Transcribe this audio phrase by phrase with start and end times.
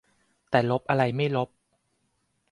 [0.49, 1.49] แต่ลบอะไรไม่ลบ